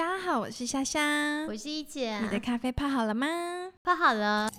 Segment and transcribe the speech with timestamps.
[0.00, 2.18] 大家好，我是夏夏，我是一姐。
[2.20, 3.26] 你的咖啡泡好了吗？
[3.84, 4.50] 泡好了。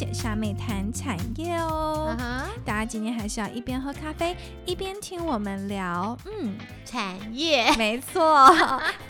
[0.00, 2.16] 姐夏妹谈产业哦。
[2.64, 4.34] 大家今天还是要一边喝咖啡
[4.64, 7.70] 一边听我们聊，嗯，产业。
[7.76, 8.48] 没错，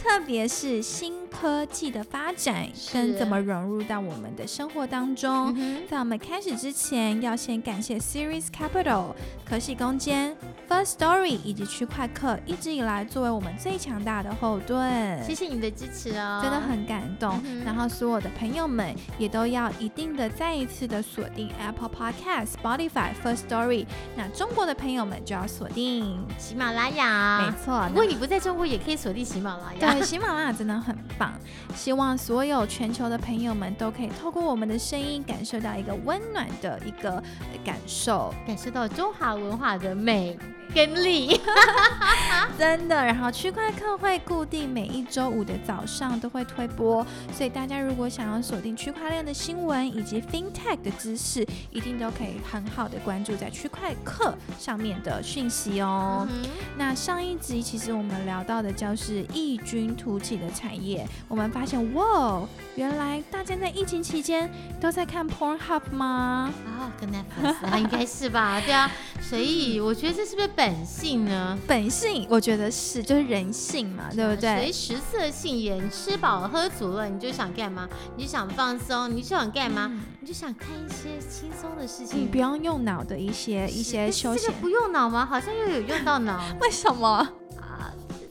[0.02, 5.54] 特别是新科技的发展跟怎么融入到我们的生活当中。
[5.56, 10.36] 嗯在我们开始之前，要先感谢 Series Capital、可喜空间、
[10.68, 15.24] First Story 以及区块客一直以来作为我们最强大的后盾。
[15.24, 23.86] 谢谢你的支持哦，真的很感动，嗯然后所有的朋友们也都要一定的再一次的锁定 Apple Podcast、Spotify、First Story。
[24.14, 27.46] 那中国的朋友们就要锁定，喜马拉雅。
[27.46, 27.86] 没错。
[27.88, 29.94] 如果你不在中国，也可以锁定喜马拉雅。
[29.94, 31.29] 对，喜马拉雅真的很棒，
[31.74, 37.22] 希望所有全球的朋友们都可以透过我们的声音，感受到一个温暖的一个
[37.64, 40.38] 感受，感受到中华文化的美。
[40.74, 41.40] 跟力。
[42.58, 43.04] 真的。
[43.04, 56.26] 然后区块客会固定每一周五的早上都会推播，所以大家如果想要锁定区块链的新闻以及 FinTech 的知识，一定都可以很好的关注在区块客上面的讯息哦。
[56.30, 66.52] 嗯那上一集其实我们聊到的就是异军突起的产业，我们发现哇，原来大家在疫情期间都在看 Pornhub 吗？
[66.66, 68.60] 啊，跟 Netflix 啊，应该是吧？
[68.60, 71.58] 对啊，所以我觉得这是不是本性呢？
[71.66, 74.72] 本性我觉得是，就是人性嘛，对不对随对？
[74.72, 77.88] 食色性也，你吃饱喝足了，你就想干嘛？
[78.14, 79.88] 你就想放松，你就想干嘛？
[79.90, 82.20] 嗯你就想看一些轻松的事情。
[82.20, 85.24] 你不要用脑的一些一些休闲这个，不用脑吗？
[85.24, 87.26] 好像又有用到脑 为什么？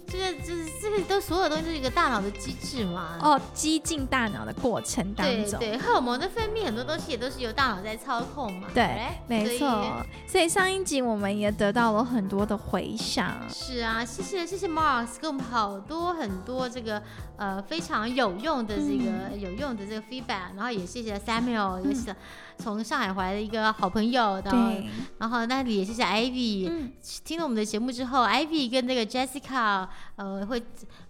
[0.09, 0.11] 啊。
[0.11, 3.17] 这个就是这个都所有东西都是一个大脑的机制嘛。
[3.22, 5.59] 哦，激进大脑的过程当中。
[5.59, 8.67] 对对，荷尔蒙的分泌很多东西也都是由大脑在操控嘛。
[8.73, 13.38] 对没错，所以上一集我们也得到了很多的回响。
[13.50, 17.01] 是啊，谢谢谢谢 Mars 给我们好多很多这个
[17.38, 22.13] 呃非常有用的这个、嗯有用的这个 feedback，然后也谢谢 Samuel，、也是
[22.62, 26.92] 从上海回来的一个好朋友，然后对，然后那里也谢谢 Ivy，、嗯，
[27.24, 29.88] 听了我们的节目之后，Ivy 跟那个 Jessica，
[30.18, 30.62] 呃，会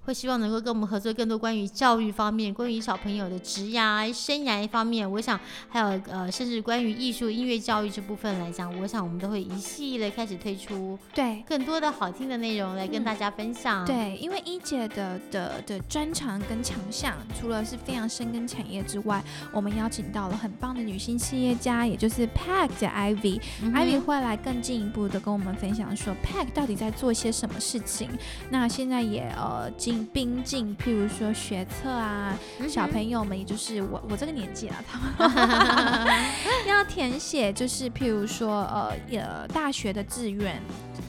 [0.09, 5.39] 会希望能够跟我们合作更多关于教育方面、关于小朋友的职涯、生涯方面，我想
[5.69, 11.43] 还有呃，甚至关于艺术、音乐教育这部分来讲，我想我们都会一系列开始推出对。
[11.47, 23.39] 更多的好听的内容来跟嗯大家分享。，对，因为一姐的的的专长跟强项，除了是非常深耕产业之外，我们邀请到了很棒的女性企业家，也就是 Pack 的 Ivy。
[23.61, 28.09] 嗯 Ivy 会来更进一步的跟我们分享说，Pack 到底在做些什么事情。
[28.49, 29.69] 那现在也呃
[29.99, 32.33] 进并进，譬如说学测啊，
[32.67, 36.19] 小朋友们，也就是我我这个年纪啊，他们
[36.67, 40.61] 要填写，就是譬如说呃呃大学的志愿，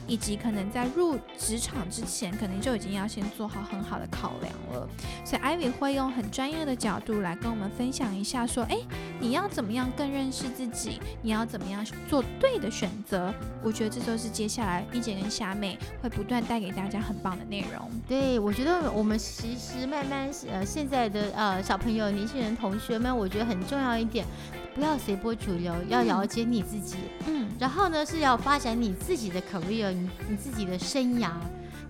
[0.07, 4.87] 以及可能在入职场之前，可能就已经要先做好很好的考量了。
[5.25, 8.77] 所以 Ivy 会用很专业的角度来跟我们分享一下，说，哎，
[9.19, 10.99] 你要怎么样更认识自己？
[11.21, 13.33] 你要怎么样做对的选择？
[13.63, 17.89] 我觉得这就是接下来一姐跟虾妹会不断带给大家很棒的内容。
[18.07, 24.25] 对，我觉得我们其实慢慢呃现在的呃小朋友、年轻人、同学们，我觉得很重要一点，
[24.73, 26.95] 不要随波逐流，要嗯了解你自己。
[27.27, 31.29] 嗯，然后呢，是要发展你自己的 career，你你自己的生涯。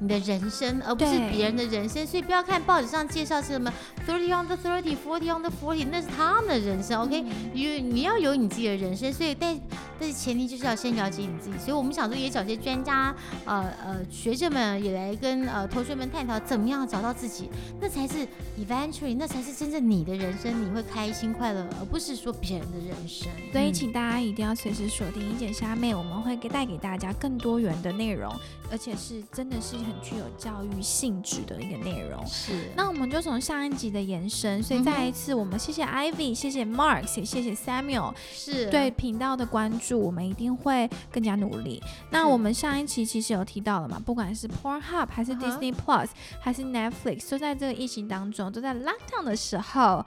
[0.04, 3.72] 你的人生，而不是别人的人生，所以不要看报纸上介绍是什么
[4.08, 7.24] thirty on the thirty, forty on the forty，那是他们的人生，OK？
[7.54, 9.56] 你你要有你自己的人生，所以但
[10.02, 11.58] 但是前提就是要先了解你自己。
[11.60, 23.30] 所以我们想说，也找些专家，呃呃学者们也来跟呃同学们探讨怎么样找到自己，那才是 eventually，那才是真正你的人生，你会开心快乐，而不是说别人的人生。
[23.52, 28.34] 所以嗯请大家一定要随时锁定一剪虾妹，我们会给带给大家更多元的内容，
[28.72, 32.26] 而且是真的是很具有教育性质的一个内容。
[32.26, 41.82] 是那我们就从上一集的延伸，所以再一次我们谢谢 Ivy，谢谢 Mark，也谢谢 Samuel 是对频道的关注，我们一定会更加努力。
[42.10, 46.10] 那我们上一期其实有提到了嘛，不管是 Pornhub 还是 Disney Plus
[46.40, 50.06] 还是 Netflix，都在这个疫情当中，都在 lockdown 的时候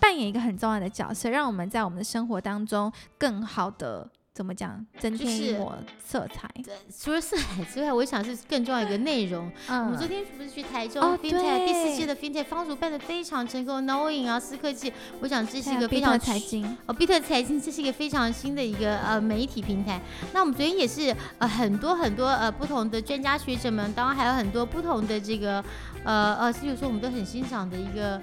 [0.00, 6.50] 扮演一个很重要的角色，让我们在我们的生活当中更好的怎么讲，增就是添一抹色彩。
[6.64, 9.48] 对除了色彩之外，我想是更重要一个内容。
[9.68, 20.00] 我们昨嗯，天不是去台中哦 FinTech、第四对届的 FinTech 方主办的非常成功，Knowing 啊，思科技，我想这是一个非常财经，哦，比特财经这是一个非常新的一个呃媒体平台。
[20.32, 25.64] 那我们昨天也是呃很多很多呃不同的专家学者们，当然还有很多不同的这个
[26.02, 28.20] 呃呃，比如说我们都很欣赏的一个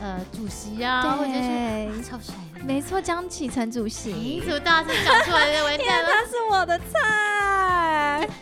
[0.00, 2.64] 呃主席啊，或者是对啊，超帅的。
[2.64, 5.64] 没错，江启臣主哎，席怎，么大声讲出来了？
[5.64, 6.08] 完蛋了！
[6.10, 6.84] 他是我的菜，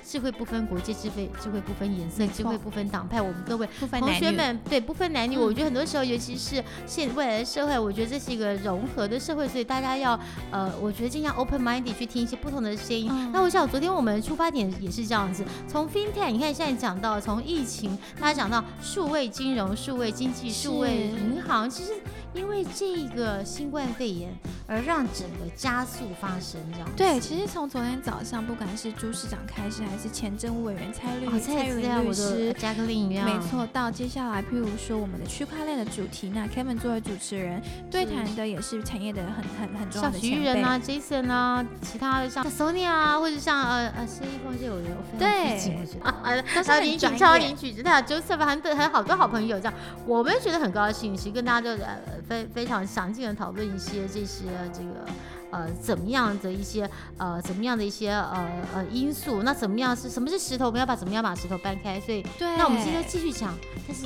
[0.07, 3.21] 智慧不分国界，智慧智慧不分颜色，智慧不分党派。
[3.21, 10.19] 我们各位同，学们，对不分男女，嗯我觉得很多时候，尤其是现未来的社会，我觉得这是一个融合的社会，所以大家要
[10.51, 13.09] 呃，我觉得尽量 open minded 去听一些不同的声音。
[13.11, 21.93] 嗯那我想，昨天我们出发点也是这样子，从 FinTech，你看现在讲到从疫情，大家讲到数位金融、数位经济、数位银行，其实
[22.35, 24.33] 因为这个新冠肺炎
[24.67, 26.89] 而让整个加速发生这样。
[26.97, 40.37] 对，其实从昨天早上，不管是朱市长开始，还是前政务委员蔡律、哦，蔡蔡资料云律师我的，Jacqueline 一样，没错，到接下来，譬如说我们的区块链的主题，那 Kevin 作为主持人，对谈的也是产业的很很很重要的前辈。
[40.37, 45.49] 徐艺人啊、Jason 啊，其他的像 Sonia 啊，或者像呃呃谢一峰这我觉得我非常对。
[45.49, 46.05] 尊敬，我觉得。
[46.09, 49.75] 啊， 都是还有林很专曲超、业林曲子，还有 Joseph，很多还有好多好朋友这样，
[50.07, 55.05] 我们觉得很高兴，其实跟大家就呃非非常详尽的讨论一些这些这个。
[55.51, 56.87] 呃，怎么样的一些
[57.17, 59.43] 呃，怎么样的一些呃呃因素？
[59.43, 60.67] 那怎么样是什么是石头？
[60.67, 61.99] 我们要把怎么样把石头搬开？
[61.99, 63.57] 所以对，那我们今天继续讲，
[63.87, 64.05] 但是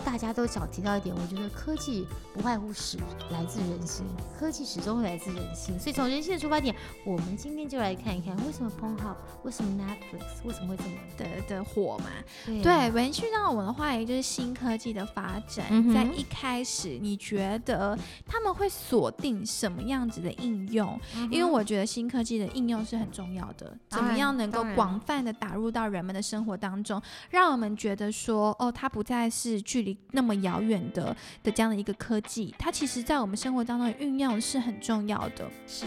[0.00, 2.98] 大家都想提到一点，我觉得科技不外乎是
[3.30, 4.04] 来自人心，
[4.38, 6.74] 科技始终来自人心，所以从人性的出发点，
[7.04, 12.06] 我们今天就来看一看为什么 u b 为什么 Netflix，为什么会这么的的火嘛，
[12.46, 12.62] 对。
[12.62, 20.98] 对，延续到我们的话题就是新科技的发展，嗯在一开始，你觉得他们会锁定什么样子的应用？
[21.16, 27.00] 嗯因为我觉得新科技的应用是很重要的，怎么样能够广泛的打入到人们的生活当中，
[27.30, 35.50] 让我们觉得说，哦，它不再是距离那么遥远的的这样的一个科技，它其实在我们生活当中运用是很重要的。
[35.66, 35.86] 是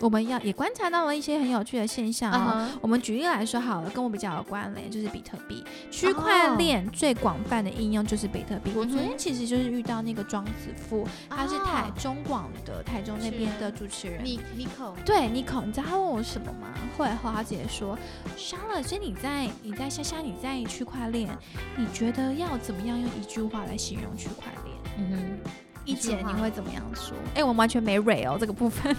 [0.00, 2.36] 我们要也观察到了一些很有趣的现象哦。
[2.36, 8.72] 啊我们举例来说好了，跟我比较有关联，就是比特币区块链最广泛的应用就是比特币。
[8.74, 14.22] 我昨天其实就是遇到那个庄子富，他是台中广的台中那边的主持人。
[14.22, 16.68] 米 Nico 对 n i c o 你知道他问我什么吗？
[16.98, 17.96] 后来后来他直接说
[18.36, 21.30] ，Charlotte，所以你在你在夏夏你在区块链，
[21.76, 24.76] 你觉得要怎么样用一句话来形容区块链？
[24.98, 25.10] 嗯
[25.44, 25.50] 哼，
[25.84, 27.16] 一姐你会怎么样说？
[27.34, 28.94] 哎、我完全没蕊哦这个部分。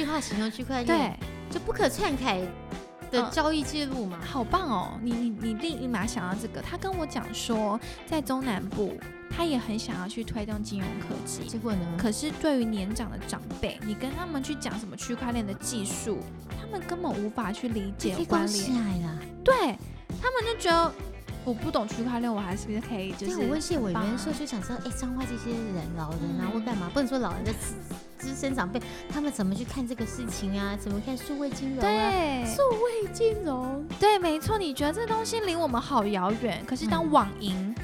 [0.00, 1.18] 一句话形容区块链，
[1.50, 2.40] 对，就不可篡改
[3.10, 4.18] 的嗯交易记录嘛。
[4.24, 4.98] 好棒哦！
[5.02, 8.96] 你你你立马想到这个，他跟我讲说，在中南部，
[9.28, 11.46] 他也很想要去推动金融科技。
[11.46, 11.80] 结果呢？
[11.98, 16.20] 可是对于年长的长辈，你跟他们去讲什么区块链的技术，
[16.58, 19.18] 他们根本无法去理解被关关起联，来了。
[19.44, 19.54] 对
[20.22, 20.94] 他们就觉得
[21.44, 27.74] 我不懂区块链，我还是可以就对，是我问谢委员的时候就想说，哎，彰化这些人、老人啊，嗯或干嘛，不能说老人的资
[28.18, 30.76] 资深长辈，他们怎么去看这个事情啊？
[30.78, 31.80] 怎么看数位金融啊？
[31.80, 37.74] 对数位金融，对，没错，你觉得这东西离我们好遥远，可是当嗯网银。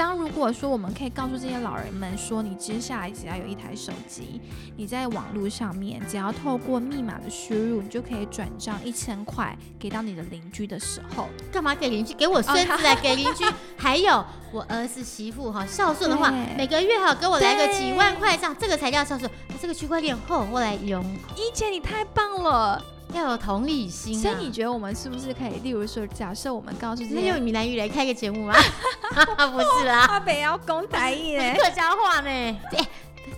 [0.00, 4.40] 当如果说我们可以告诉这些老人们说，你接下来只要有一台手机，
[4.74, 12.14] 你在网络上面只要透过密码的输入，你就可以转账一千块给到你的邻居的时候，干嘛给邻居？
[12.14, 13.44] 给我孙子来给邻居，
[13.76, 19.30] 还有我儿子媳妇哈，孝顺的话，每个月哈给我来个几万块，这样这个才叫孝顺。
[19.60, 21.04] 这个区块链后我来用，
[21.36, 22.82] 一姐你太棒了！
[23.14, 24.22] 要有同理心啊。
[24.22, 28.54] 所以你觉得我们是不是可以，例如说，假设我们告诉这那用些闽南语来开个节目吗？
[29.52, 32.28] 不是啦，阿北要公台语嘞，客家话呢？
[32.30, 32.88] 哎，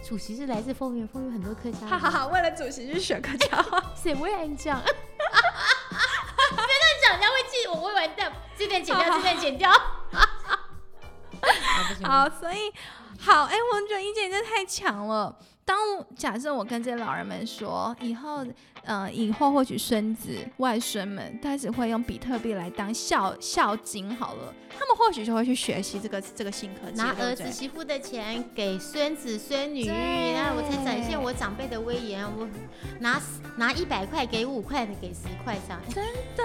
[0.07, 1.89] 主席是来自丰原，丰原很多客家人。
[1.89, 2.27] 哈哈哈！
[2.27, 4.81] 为了主席去学客家话， 谁会按这样？
[4.83, 6.69] 别乱
[7.03, 8.33] 讲，人家会记我，我会完蛋。
[8.57, 9.71] 这段剪掉，这段剪掉。
[12.05, 12.73] 好所以
[13.19, 15.37] 好，哎、我觉得一姐真的太强了。
[15.65, 15.79] 当
[16.17, 18.45] 假设我跟这些老人们说，以后，
[18.85, 32.25] 呃，以后或许孙子、外孙们开始会用比特币来当孝孝金，好了，他们或许就会去学习这个这个新科技，拿儿子媳妇的钱给孙子孙女，对然后我才展现我长辈的威严。
[32.37, 32.49] 我
[32.99, 33.21] 拿
[33.57, 35.81] 拿一百块给五块的，给十块这样。
[36.37, 36.45] 的，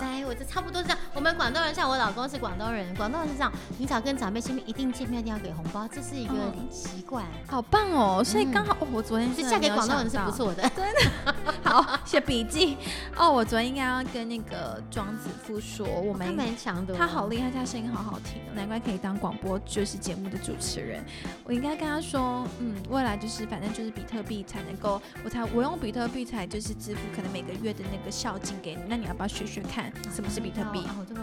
[0.00, 0.98] 哎，我这差不多是这样。
[1.14, 7.24] 我们广东人，像我老公是广东人，广东人是这样，你只要跟长辈见面，一定见面一定要给红包，这是一个嗯习惯。
[7.48, 8.22] 好棒哦！
[8.24, 11.34] 所以刚好，哦我昨天是嫁给广东人是不错的，真的。
[11.66, 12.76] 好，写笔记。
[13.16, 21.02] 哦，我昨天应该要跟那个庄子富说，我们他蛮强的哦，他好厉害，他声音好好听哦，难怪可以当广播就是节目的主持人。
[21.44, 30.80] 我应该跟他说，嗯，未来就是反正就是比特币才能够，我才我用比特币才就是支付可能每个月的那个孝敬给你，那你要不要学学看什么是比特币？
[30.80, 31.14] 哦，我都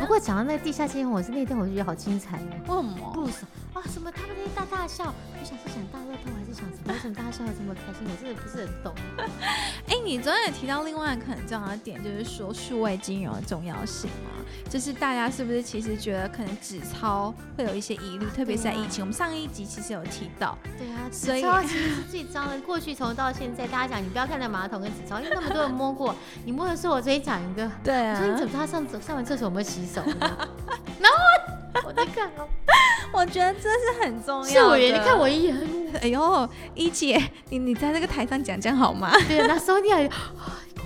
[0.00, 2.76] 不过讲到那个地下街，我是那天我就觉得好精彩哦。
[2.76, 3.12] 为什么？
[3.14, 5.04] 不是啊，什么他们那些大大笑，
[5.38, 6.92] 我想是想大乐透还是想什么？
[6.92, 8.06] 为什么大家笑得这么开心？
[8.08, 8.94] 我真的不是很懂。
[9.88, 14.30] 哎，你昨天也提到另外一个很重要的点，就是说数位金融的重要性嘛。
[14.70, 19.02] 就是大家是不是其实觉得可能纸钞会有一些疑虑，特别是在疫情。
[19.02, 22.58] 我们上一集其实有提到，对啊，纸钞其实是最脏的。
[22.60, 26.14] 过去从到现在，大家讲你不要看那马桶跟纸钞，因为那么多人摸过。
[26.44, 30.00] 你摸的是我，昨天讲一个， 对啊，所以你怎么他上上完厕所有没有洗手？
[31.00, 32.46] 然后我在看哦，
[33.12, 34.48] 我觉得这是很重要。
[34.48, 35.56] 是我你看我一眼，
[36.00, 39.10] 哎呦，一姐，你你在那个台上讲讲好吗？
[39.28, 39.98] 对，那收掉。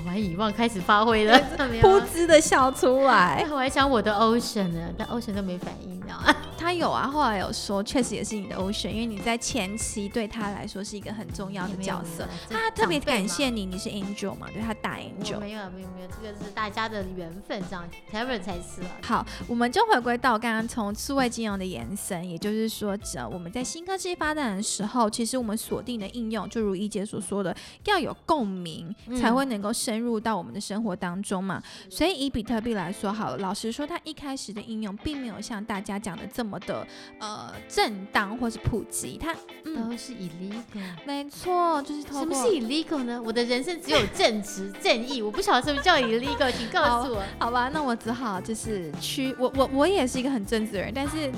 [0.06, 1.38] 我遗忘开始发挥了，
[1.82, 3.46] 噗嗤的笑出来。
[3.50, 6.34] 我还想我的 Ocean 呢，但 Ocean 都没反应，你知道吗？
[6.60, 12.28] 他有啊，后来有说，确实也是你的 Ocean，因为你在前期对他来说是一个很重要的角色。
[12.50, 14.46] 他特别感谢你，你是 Angel 嘛？
[14.52, 15.38] 对他大 Angel。
[15.40, 18.82] 没有没有没有，这个是大家的缘分，这样 Kevin 才是。
[19.02, 31.62] 好，我们就回归到刚刚从数位金融的延伸，也就是说，只要我们在新科技发展的时候，其实我们锁定的应用，就如一姐所说的，要有共鸣，才会能够深入到我们的生活当中嘛。
[31.88, 36.86] 所以以比特币来说，好了，老实说，它一开始的应用并没有像大家讲的这么的。
[37.18, 43.20] 呃，正当或是普及，它都是 illegal，没错，就是什么是 illegal 呢？
[43.24, 47.22] 我的人生只有正直正义，我不晓得什么叫 illegal，请告诉我。
[47.38, 51.30] 好吧，那我只好就是去，我我我也是一个很正直的人，但是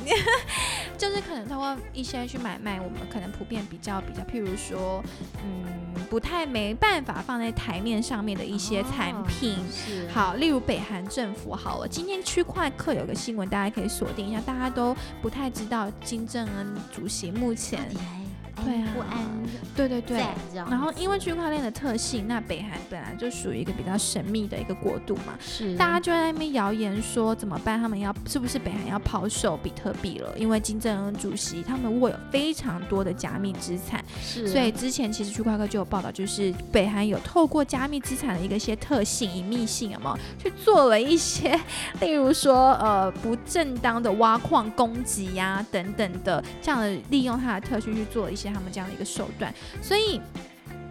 [0.97, 5.03] 就是可能通过一些去买卖，我们可能普遍比较比较，譬如说，
[5.45, 5.65] 嗯，
[6.09, 9.57] 不太没办法放在台面上面的一些产品。
[9.71, 15.53] 是好，例如北韩政府好了，今天区块客有个新闻，大家可以锁定一下，大家都不太。
[15.53, 17.89] 知道金正恩主席目前。
[18.65, 19.19] 对啊，不安，
[19.77, 27.81] 对对对，然后因为区块链的特性，那北韩本来就属于一个比较神秘的一个国度嘛，是，大家就在那边谣言说怎么办？
[27.81, 30.33] 他们要是不是北韩要抛售比特币了？
[30.37, 41.59] 因为金正恩主席他们握有非常多的加密资产，是，所以之前其实区块链就有报道，就是北韩有透过加密资产的一个些特性、隐秘性，有没有去做了一些，
[42.01, 48.52] 例如说呃不正当的挖矿攻击呀等等的这样的利用它的特性去做一些。
[48.53, 50.21] 他们这样的一个手段，所以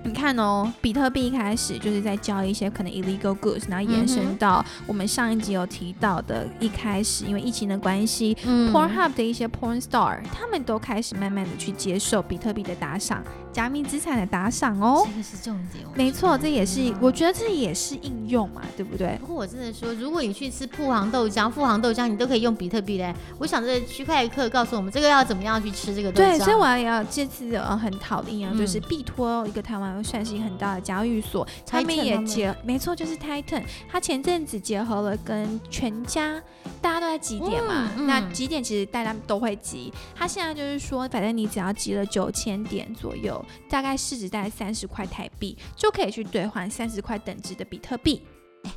[0.04, 13.24] 你看哦，比特币一开始就是在交一些可能 illegal goods，然后延伸到我们上一集有提到的，一开始因为疫情的关系，Pornhub 的一些 porn star，他们都开始慢慢的去接受比特币的打赏。
[13.52, 15.84] 加密资产的打赏哦，这个是重点。
[15.94, 19.18] 没错，这也是我觉得这也是应用嘛，对不对？
[19.20, 23.14] 不过我真的说，如果你去吃富航豆浆、富航豆浆，你都可以用比特币嘞。
[23.38, 26.28] 我想这区块链课告诉我们，这个要怎么样去吃这个豆浆。
[26.28, 36.40] 对，所以我要这次呃很好的应用就是必托一个台湾算是很大的交易所，他们也结，没错，就是 Titan，他前阵子结合了跟全家，
[36.80, 43.44] 大家都在集点嘛，那集点其实大家都会集，他现在就是说，反正你只要集了九千点左右。
[43.70, 48.22] 大概市值大概三十块台币，就可以去兑换三十块等值的比特币。
[48.64, 48.72] 哎，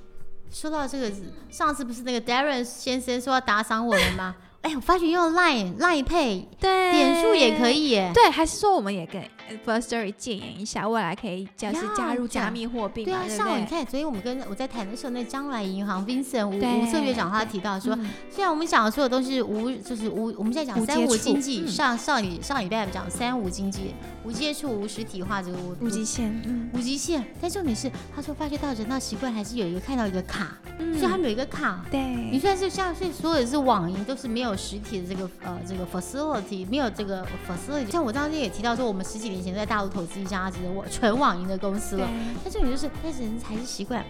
[0.51, 1.13] 说到这个，
[1.51, 4.37] 上次不是那个 Darren 先生说要打赏我们吗？
[4.63, 8.11] 哎，我发觉用 Line Line Pay，对，点数也可以耶。
[8.15, 9.31] 对，还是说我们也给
[9.65, 13.05] First Story 建言一下，未来可以就是加入加密货币。
[13.05, 17.95] 对啊，上午你看，所以我们跟我在谈的时候，那将来银行 Vincent 吴吴策略长他提到说，
[18.31, 21.67] 现在我们讲的所有都是无，就是无，我们现在讲三无经济。
[21.67, 27.25] 上上礼上礼拜讲三无经济，无接触、无实体化这个无无极限，嗯，无极限。
[27.41, 31.85] 但重点是，他说发觉到人到习惯还是有一个看到一个卡，所以他们有一个卡。
[31.91, 34.55] 对，你算是像是所有的是网银都是没有。
[34.57, 42.09] 实体的这个呃这个 facility 没有这个 facility，像我当时也提到说，我们十几年前在大陆投资一家这个纯网银的公司了。
[42.43, 44.05] 但这里就是，但是人还是习惯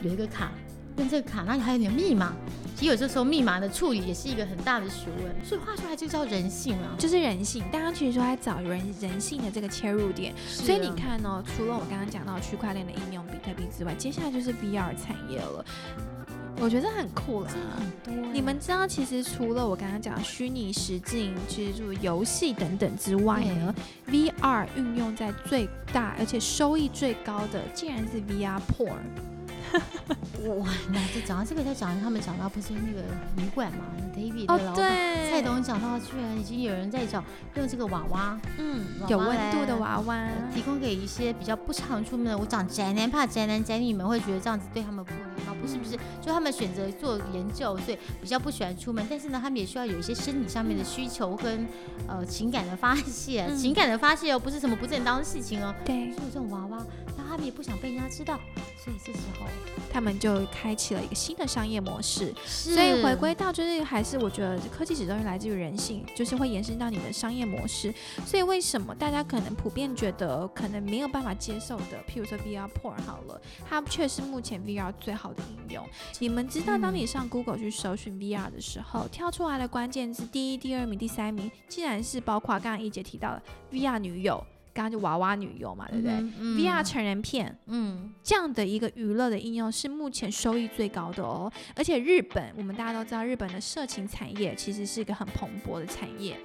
[0.00, 0.52] 有一个卡，
[0.96, 2.32] 用这个卡，那你还有你的密码。
[2.76, 5.44] 其实有些时候密码的处理也是一个很大的学问。
[5.44, 7.64] 所以话说来就叫人性啊，就是人性。
[7.72, 10.32] 大家其实说在找人人性的这个切入点。
[10.46, 15.64] 所以你看呢，除了我刚刚讲到区块链的应用比特币之外，接下来就是 VR 产业了。
[16.60, 18.32] 我觉得很酷啦，很多。
[18.32, 23.74] 你们知道，其实除了我刚刚讲虚拟实境、其实就是游戏等等之外呢
[24.08, 28.98] VR 运用在最大而且收益最高的，竟然是 VR porn。
[30.40, 33.02] 我那就讲到这个，再讲他们讲到不是那个
[33.36, 33.84] 旅馆嘛
[34.16, 37.22] ，David 的哦老，板对，蔡董讲到，居然已经有人在讲
[37.54, 51.66] 用这个娃娃，嗯，娃有温度的娃娃，呃提供给一些比较不常出门的，我讲宅男怕宅男宅女们会觉得这样子对他们不礼是不是，就他们选择做研究，所以比较不喜欢出门，但是呢，他们也需要有一些生理上面的需求跟
[52.08, 53.56] 呃情感的发泄，嗯。
[53.56, 56.10] 情感的发泄哦，不是什么不正当的事情哦，对。
[56.12, 56.84] 所以这种娃娃，
[57.16, 58.38] 那他们也不想被人家知道，
[58.82, 59.46] 所以这时候
[59.92, 62.34] 他们就开启了一个新的商业模式。
[62.46, 67.92] 所以回归到就是还是我觉得科技始终是来自于人性，就是会延伸到你的商业模式。
[68.26, 75.86] 所以为什么大家可能普遍觉得可能没有办法接受的，譬如说 VR Porn 好了，它却是目前 VR 最好的应用。
[76.18, 84.44] 你们知道，当你上 Google 去搜寻 VR 的时候，跳出来的关键字第一、第二名、第三名，竟然是包括刚刚一姐提到的 VR 女友，
[84.78, 86.56] 刚刚就娃娃女友嘛，对不对、嗯嗯。
[86.56, 88.12] V r 成人片，嗯。
[88.22, 96.38] 这样的一个娱乐的应用是目前收益最高的哦，而且日本我们大家都知道，日本的色情产业其实是一个很蓬勃的产业。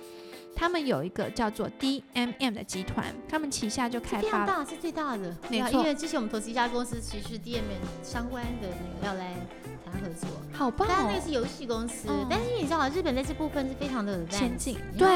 [0.55, 5.35] 他们有一个叫做 DMM 的集团，他们旗下就开发了，大，是最大的。
[5.49, 9.35] 没错啊因为之前我们投资一家公司，其实 DMM 相关的那个要来
[9.83, 10.91] 谈合作，好棒哦。
[10.91, 12.25] 当然那个，是游戏公司，嗯。
[12.29, 14.77] 但是你知道，日本在这部分是非常的先进。
[14.97, 15.07] 对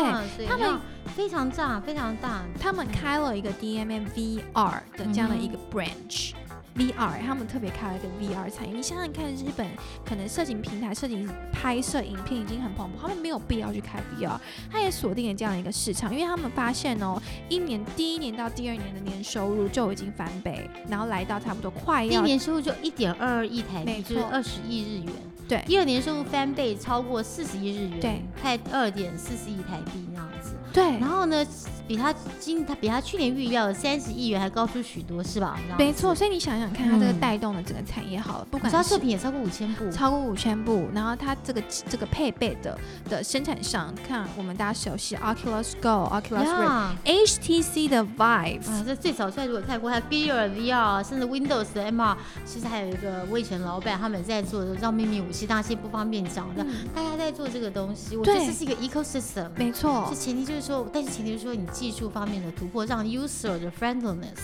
[0.48, 0.80] 他们
[1.16, 2.44] 非常大，非常大。
[2.60, 6.34] 他们开了一个 DMM VR 的这样的一个 branch。
[6.78, 8.74] VR，他们特别开了一个 VR 产业。
[8.74, 9.68] 你想想看，日本
[10.06, 14.38] 可能摄影平台、摄影拍摄影片已经很蓬勃，他们没有必要去开 VR，
[14.72, 17.20] 他也锁定了这样的一个市场，因为他们发现哦，
[17.50, 25.14] 一年第一年到第二年的年收入就已经翻倍，然后来到差不多快第一年收入就一点二二亿台没币，就是错二十亿日元。
[25.48, 30.54] 对第二年收入翻倍，超过四十亿日元，对，快二点四十亿台币那样子。
[30.78, 31.00] 对。
[31.00, 31.46] 然后呢，
[31.88, 35.58] 比他今他比他去年预料的三十亿元还高出许多，是吧？
[35.78, 36.14] 没错，。
[36.14, 37.20] 所以你想想看，他这个嗯。
[37.20, 42.78] 带动了整个产业好了，不管是射频也超过五千部，超过五千部，然后他这个这个配备的
[43.10, 52.16] 的生产商，看我们大家熟悉 Oculus Go、Oculus Rift、呀 HTC 的 Vive，、啊，这最早出来如果看过，还有 Gear VR，甚至 Windows 的 MR，
[52.46, 56.88] 其实还有一个魏晨老板他们在做的叫秘密武器，大家现在不方便讲的，嗯。
[56.94, 59.50] 大家在做这个东西，我觉得这是一个 ecosystem。
[59.56, 60.06] 没错。
[60.10, 64.38] 这，前提就是说，但是前提是说你技术方面的突破，让 user 的 friendliness，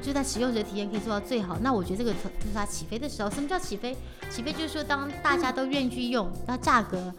[0.00, 1.58] 就在使用者体验可以做到最好。
[1.60, 3.28] 那我觉得这个就是它起飞的时候。
[3.28, 3.96] 什么叫起飞？
[4.30, 7.12] 起飞就是说当大家都愿意去用，那价格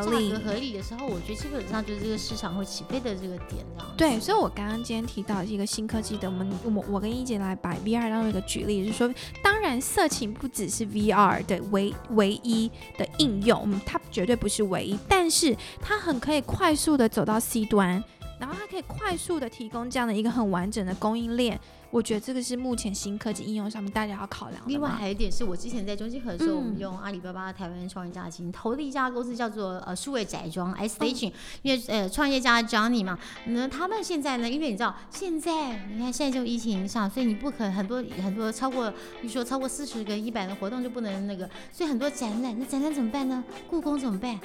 [0.00, 3.92] 价合理格合理的时候，我觉得基本上就是这个市场会起飞的这个点，这样。
[3.96, 18.02] 对，所以我刚刚今天提到一个新科技的，我们我我跟一姐来把 VR 当做一个举例，就是说，当然色情不只是 VR 的唯唯一的应用，嗯，它绝对不是唯一，但是它很可以快速的走到 C 端，
[18.38, 21.60] 然后它可以快速的提供这样的一个很完整的供应链。
[21.92, 24.66] 我觉得这个是目前新科技应用上面大家要考量的。
[24.66, 43.44] 另外还有一点是我之前在中金合的时候，嗯我们用阿里巴巴台湾创业家基金投的一家公司叫做呃数位宅装 i Station，、因为呃创业家 Johnny 嘛，那他们现在呢，因为你知道现在你看现在就疫情影响，所以你不可能很多很多超过，比如说超过四十个、一百的活动就不能那个，所以很多展览，那展览怎么办呢？
[43.68, 44.40] 故宫怎么办？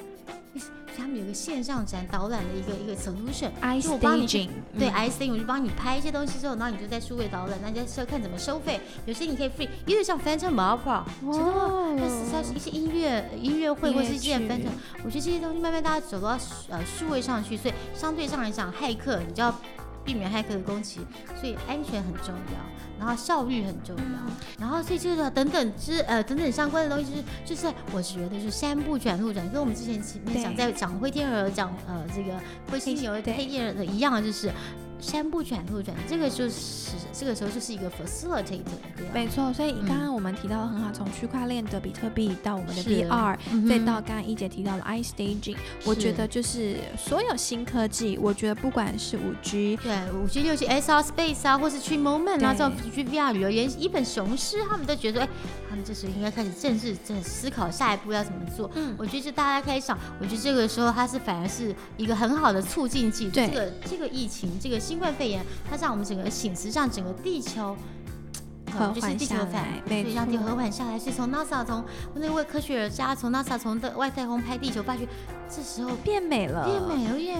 [0.58, 8.80] 所以他们有一个线上展导览的一个一个 solution，i 就我帮你对嗯 i C，我就帮你拍一些东西之后，然后你就在数位导览，那就要看怎么收费。
[9.06, 11.94] 有些你可以 free，因为像 Phantom Opera，知道吗？
[11.96, 14.70] 那是在一些音乐音乐会或是一些音乐剧 Phantom，
[15.04, 19.54] 我觉得这些东西慢慢大家走到呃数位上去，所以相对上来讲，骇客你就要
[20.04, 21.00] 避免骇客的攻击，
[21.40, 32.32] 所以安全很重要，然后效率很重要，然后所以就是等等之呃等等相关的东西，就是就是我觉得就是山不转路转，跟我们之前前面讲在讲灰天鹅讲呃这个
[32.70, 34.50] 灰犀牛黑天鹅的一样，就是。
[35.00, 38.62] 山不转路转，这个就是这个时候就是一个 facilitator？
[39.14, 55.28] 没错，所以嗯刚刚我们提到的很好，从区块链的比特币到我们的是 VR，嗯再到刚刚一姐提到了 i staging，我觉得就是所有新科技，我觉得不管是五 G，对，五 G、六 G、SR Space 啊，或是去 Moment 啊，这种去 VR 旅游，连一本雄狮他们都觉得，哎，
[55.70, 58.68] 他们这时候应该开始正式正思考下一步要怎么做。
[58.74, 63.28] 嗯，我觉得是大家开始想，我觉得这个时候它是反而是一个很好的促进剂。
[63.30, 67.76] 对这个这个疫情，这个新冠肺炎，它让我们整个醒思，让整个地球。
[68.70, 70.98] 和缓下反来，没所以让地和缓下来。
[70.98, 71.82] 所以从 NASA 从
[72.14, 75.08] 那位科学家从 NASA 从的外太空拍地球，发觉
[75.48, 77.36] 这时候变美了，变美了耶，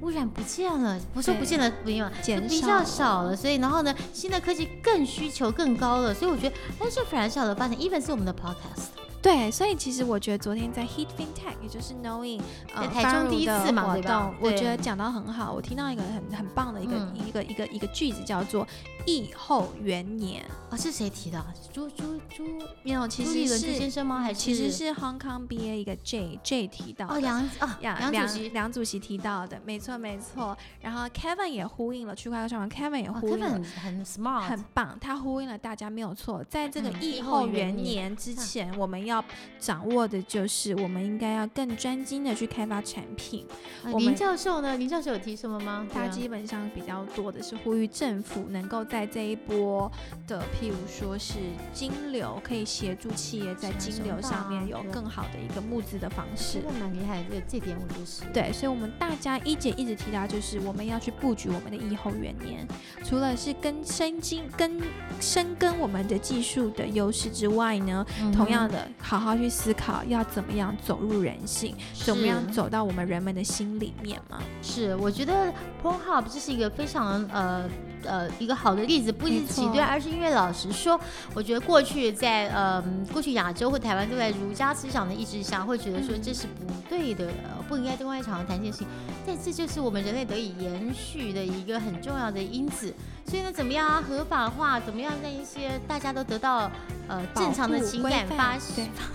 [0.00, 3.36] 污染不见了，不是不见了，不用了，减比较少了少了。
[3.36, 7.76] 所以然后呢，新的科技更需求更高了，所以我觉得，但是反而是好的发展。
[7.76, 8.88] even 是我们的 podcast，
[9.22, 12.40] 对，所以其实我觉得昨天在 Heat FinTech，也就是 Knowing
[12.74, 17.16] 呃在台中第一次嘛活动我觉得讲到很好，我听到一个很很棒的一个、嗯。
[17.26, 18.66] 一个一个一个句子叫做
[19.06, 20.44] 疫后元年。
[20.70, 21.52] 啊，是谁提的啊？
[21.72, 22.44] 朱朱朱
[22.84, 24.20] 没有，其实是先是生吗？
[24.20, 27.20] 还是其实是 Hong Kong BA 一个 J J 提到的哦的。
[27.20, 30.56] 梁啊呀，梁主席梁主席提到的，没错没错。
[30.80, 36.44] 然后 Kevin 也呼应了区块链上面，Kevin 也哦呼应了很很 smart，很棒，他呼应了大家没有错。
[36.44, 39.24] 在这个嗯疫疫后后元元年年之前，我们要
[39.58, 43.44] 掌握的就是，我们应该要更专精的去开发产品。
[43.82, 44.76] 啊林我们教授呢？
[44.76, 45.84] 林教授有提什么吗？
[45.88, 49.90] 对他啊基本上比较多的是呼吁政府能够在这一波
[50.26, 51.34] 的，譬如说是
[51.72, 56.64] 金流，可以协助企业在金流上面有更好的一个募资的方式真。
[56.64, 58.22] 的蛮厉害的，这这点我觉得是。
[58.32, 62.66] 对，所以，我们大家一姐一直提到，就是我们要去布局我们的疫后元年，
[63.04, 64.80] 除了是跟深金、跟
[65.20, 74.42] 深耕我们的技术的优势之外呢，嗯同样的，好好去思考要怎么样走入人性，怎么样走到我们人们的心里面嘛。
[74.62, 77.68] 是，我觉得 Pornhub 这是一个非常呃
[78.04, 80.98] 呃一个好的例子，不没是挤兑，而是因为老实说，
[81.34, 82.82] 我觉得过去在呃
[83.12, 86.22] 过去亚洲或台湾都在儒家思想的意志下，会觉得说嗯。
[86.22, 88.86] 这是不对的，呃不应该对外开场合谈这件事情，
[89.26, 92.92] 但这就是我们人类得以延续的一个很重要的因子。
[93.26, 94.80] 所以呢，怎么样啊合法化？
[94.80, 96.70] 怎么样让一些大家都得到
[97.06, 98.58] 呃正常的情感发发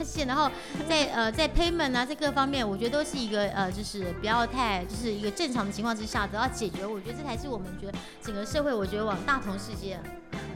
[0.04, 0.50] 现，然后
[0.88, 6.86] 在呃 在 payment 啊在各方面，我觉得都是一个呃就是不要太就是一个正常的情况之下得到解决。
[6.86, 10.00] 我觉得这才是我们觉得整个社会，我觉得往大同世界。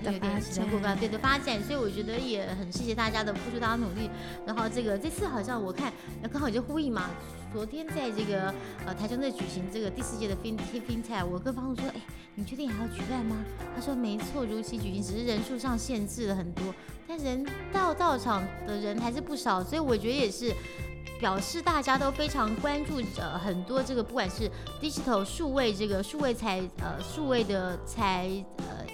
[0.04, 4.10] 的有点发起承过展关，对的发展，所以我觉得也很谢谢大家的付出，大家努力。
[4.46, 7.10] 然后这个这次好像我看，呃刚好也就呼应嘛，
[7.54, 8.54] 昨天在这个
[8.86, 12.02] 呃台中在举行这个第四届的 Fin FinTech，我跟方总说，哎，
[12.36, 13.38] 你确定还要举办吗？
[13.76, 16.74] 他说没错，如期举行，只是人数上限制了很多，
[17.08, 20.54] 但人到到场的人还是不少，所以我觉得也是。
[21.20, 24.50] 表示大家都非常关注呃很多这个不管是
[24.82, 28.30] digital 数位这个数位财呃数位的财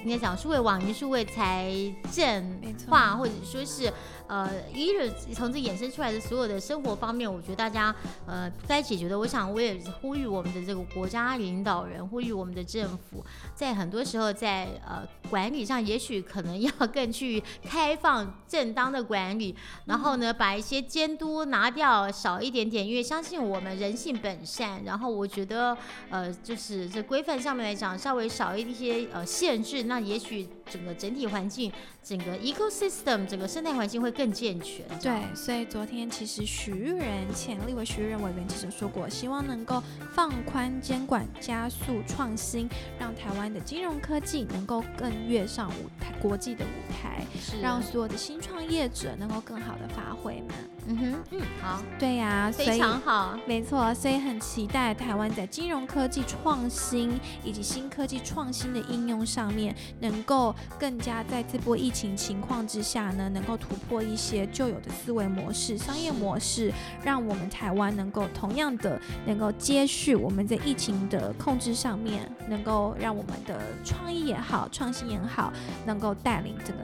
[0.05, 1.73] 呃应该讲数位网银数位财
[2.11, 3.91] 政化或者说是
[4.27, 7.93] 呃一日从这衍生出来的所有的生活方面，我觉得大家
[8.25, 25.77] 呃该解决的，我想我也呼吁我们的这个国家领导人，呼吁我们的政府，在很多时候在呃管理上，也许可能要更去开放正当的管理，然后呢把一些监督拿掉少一点点，因为相信我们人性本善，然后我觉得
[26.09, 31.71] 呃就是这规范上面来讲稍微少一些呃限制，那也许整个整体环境、
[32.05, 34.85] 整个 ecosystem 整个生态环境会更健全。
[35.01, 39.81] 对，所以昨天其实许玉仁前立委许玉仁委员其实说过，希望能够
[40.13, 47.25] 放宽监管，加速创新，让台湾的金融科技能够更跃上舞台国际的舞台，
[47.59, 50.53] 让所有的新创业者能够更好的发挥嘛。
[50.87, 53.37] 嗯哼嗯好，对呀、所非常好。
[53.47, 66.71] 没错，所以很期待台湾在金融科技创新以及新科技创新的应用上面，能够更加在这波疫情情况之下呢，能够突破一些旧有的思维模式、商业模式，
[67.03, 75.51] 让我们台湾能够同样的能够接续我们在疫情的控制上面，能够让我们的创意也好、创新也好，
[75.85, 76.83] 能够带领整个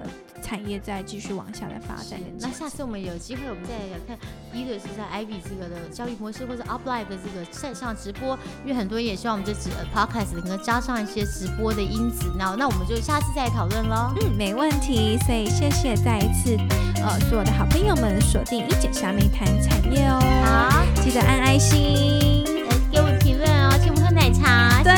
[0.51, 4.17] 产业再继续往下来发展那下次我们有机会，我们再来看，
[4.51, 12.29] 一个是在 Ivy 这个的交易模式，或者 Uplive 的这个线上直播，因为很多人也希望我们这直 Podcast 能够加上一些直播的因子。
[12.37, 14.13] 那那我们就下次再讨论喽。
[14.21, 15.17] 嗯，没问题。
[15.25, 16.57] 所以谢谢再一次，
[17.01, 20.19] 呃，所有的好朋友们锁定一姐虾妹谈产业哦。
[20.43, 22.43] 好，记得按爱心。
[22.69, 24.83] 呃，给我们评论哦，请我们喝奶茶。
[24.83, 24.93] 对，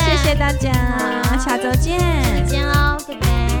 [0.00, 0.72] 谢谢谢大家，
[1.28, 2.00] 好下周见。
[2.22, 3.53] 再见喽，拜拜。